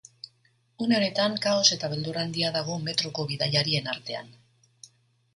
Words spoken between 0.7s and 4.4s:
Une honetan kaos eta beldur handia dago metroko bidaiarien artean.